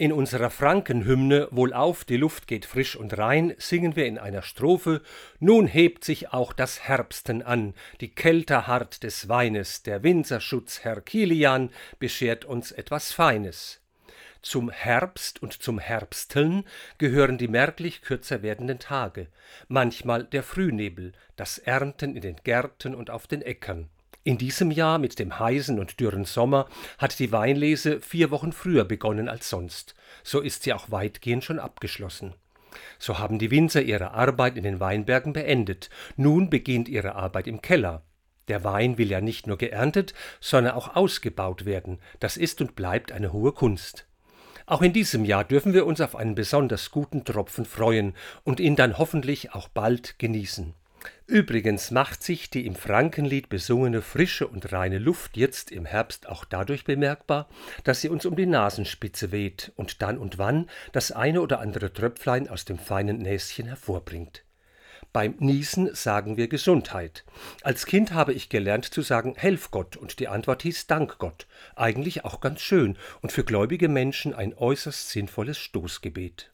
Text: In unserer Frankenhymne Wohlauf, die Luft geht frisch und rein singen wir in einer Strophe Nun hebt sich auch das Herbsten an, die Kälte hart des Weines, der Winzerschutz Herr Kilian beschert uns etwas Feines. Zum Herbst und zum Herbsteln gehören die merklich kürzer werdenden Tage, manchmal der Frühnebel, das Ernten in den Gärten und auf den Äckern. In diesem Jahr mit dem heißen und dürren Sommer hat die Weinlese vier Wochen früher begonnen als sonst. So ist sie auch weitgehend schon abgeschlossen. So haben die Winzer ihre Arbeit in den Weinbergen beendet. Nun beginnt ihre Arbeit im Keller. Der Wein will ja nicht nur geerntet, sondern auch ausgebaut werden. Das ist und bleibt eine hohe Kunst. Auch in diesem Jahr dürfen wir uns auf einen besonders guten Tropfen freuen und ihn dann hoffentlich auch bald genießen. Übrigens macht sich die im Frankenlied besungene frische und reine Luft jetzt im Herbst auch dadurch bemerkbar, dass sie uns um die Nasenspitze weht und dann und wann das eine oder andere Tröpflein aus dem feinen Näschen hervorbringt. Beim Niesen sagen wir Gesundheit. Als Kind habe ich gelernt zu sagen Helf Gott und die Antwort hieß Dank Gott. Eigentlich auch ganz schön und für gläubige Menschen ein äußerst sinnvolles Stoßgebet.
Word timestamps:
In 0.00 0.12
unserer 0.12 0.50
Frankenhymne 0.50 1.48
Wohlauf, 1.50 2.04
die 2.04 2.18
Luft 2.18 2.46
geht 2.46 2.66
frisch 2.66 2.94
und 2.94 3.18
rein 3.18 3.54
singen 3.58 3.96
wir 3.96 4.06
in 4.06 4.16
einer 4.16 4.42
Strophe 4.42 5.02
Nun 5.40 5.66
hebt 5.66 6.04
sich 6.04 6.32
auch 6.32 6.52
das 6.52 6.86
Herbsten 6.86 7.42
an, 7.42 7.74
die 8.00 8.14
Kälte 8.14 8.68
hart 8.68 9.02
des 9.02 9.28
Weines, 9.28 9.82
der 9.82 10.04
Winzerschutz 10.04 10.84
Herr 10.84 11.00
Kilian 11.00 11.70
beschert 11.98 12.44
uns 12.44 12.70
etwas 12.70 13.10
Feines. 13.10 13.80
Zum 14.40 14.70
Herbst 14.70 15.42
und 15.42 15.54
zum 15.54 15.80
Herbsteln 15.80 16.62
gehören 16.98 17.36
die 17.36 17.48
merklich 17.48 18.00
kürzer 18.00 18.40
werdenden 18.42 18.78
Tage, 18.78 19.26
manchmal 19.66 20.22
der 20.22 20.44
Frühnebel, 20.44 21.10
das 21.34 21.58
Ernten 21.58 22.14
in 22.14 22.22
den 22.22 22.36
Gärten 22.44 22.94
und 22.94 23.10
auf 23.10 23.26
den 23.26 23.42
Äckern. 23.42 23.88
In 24.28 24.36
diesem 24.36 24.70
Jahr 24.70 24.98
mit 24.98 25.18
dem 25.18 25.38
heißen 25.38 25.78
und 25.80 26.00
dürren 26.00 26.26
Sommer 26.26 26.68
hat 26.98 27.18
die 27.18 27.32
Weinlese 27.32 28.02
vier 28.02 28.30
Wochen 28.30 28.52
früher 28.52 28.84
begonnen 28.84 29.26
als 29.26 29.48
sonst. 29.48 29.94
So 30.22 30.40
ist 30.40 30.64
sie 30.64 30.74
auch 30.74 30.90
weitgehend 30.90 31.44
schon 31.44 31.58
abgeschlossen. 31.58 32.34
So 32.98 33.18
haben 33.18 33.38
die 33.38 33.50
Winzer 33.50 33.80
ihre 33.80 34.10
Arbeit 34.10 34.58
in 34.58 34.64
den 34.64 34.80
Weinbergen 34.80 35.32
beendet. 35.32 35.88
Nun 36.16 36.50
beginnt 36.50 36.90
ihre 36.90 37.14
Arbeit 37.14 37.46
im 37.46 37.62
Keller. 37.62 38.02
Der 38.48 38.64
Wein 38.64 38.98
will 38.98 39.10
ja 39.10 39.22
nicht 39.22 39.46
nur 39.46 39.56
geerntet, 39.56 40.12
sondern 40.40 40.74
auch 40.74 40.94
ausgebaut 40.94 41.64
werden. 41.64 41.98
Das 42.20 42.36
ist 42.36 42.60
und 42.60 42.76
bleibt 42.76 43.12
eine 43.12 43.32
hohe 43.32 43.52
Kunst. 43.52 44.06
Auch 44.66 44.82
in 44.82 44.92
diesem 44.92 45.24
Jahr 45.24 45.44
dürfen 45.44 45.72
wir 45.72 45.86
uns 45.86 46.02
auf 46.02 46.14
einen 46.14 46.34
besonders 46.34 46.90
guten 46.90 47.24
Tropfen 47.24 47.64
freuen 47.64 48.14
und 48.44 48.60
ihn 48.60 48.76
dann 48.76 48.98
hoffentlich 48.98 49.54
auch 49.54 49.68
bald 49.68 50.18
genießen. 50.18 50.74
Übrigens 51.26 51.90
macht 51.90 52.22
sich 52.22 52.48
die 52.48 52.64
im 52.64 52.74
Frankenlied 52.74 53.50
besungene 53.50 54.00
frische 54.00 54.48
und 54.48 54.72
reine 54.72 54.98
Luft 54.98 55.36
jetzt 55.36 55.70
im 55.70 55.84
Herbst 55.84 56.28
auch 56.28 56.44
dadurch 56.44 56.84
bemerkbar, 56.84 57.48
dass 57.84 58.00
sie 58.00 58.08
uns 58.08 58.24
um 58.24 58.34
die 58.34 58.46
Nasenspitze 58.46 59.30
weht 59.30 59.72
und 59.76 60.00
dann 60.00 60.16
und 60.16 60.38
wann 60.38 60.70
das 60.92 61.12
eine 61.12 61.42
oder 61.42 61.60
andere 61.60 61.92
Tröpflein 61.92 62.48
aus 62.48 62.64
dem 62.64 62.78
feinen 62.78 63.18
Näschen 63.18 63.66
hervorbringt. 63.66 64.42
Beim 65.12 65.36
Niesen 65.38 65.94
sagen 65.94 66.36
wir 66.36 66.48
Gesundheit. 66.48 67.24
Als 67.62 67.86
Kind 67.86 68.12
habe 68.12 68.32
ich 68.32 68.48
gelernt 68.48 68.86
zu 68.86 69.02
sagen 69.02 69.34
Helf 69.36 69.70
Gott 69.70 69.96
und 69.96 70.20
die 70.20 70.28
Antwort 70.28 70.62
hieß 70.62 70.86
Dank 70.86 71.18
Gott. 71.18 71.46
Eigentlich 71.76 72.24
auch 72.24 72.40
ganz 72.40 72.60
schön 72.60 72.96
und 73.20 73.32
für 73.32 73.44
gläubige 73.44 73.88
Menschen 73.88 74.34
ein 74.34 74.54
äußerst 74.54 75.10
sinnvolles 75.10 75.58
Stoßgebet. 75.58 76.52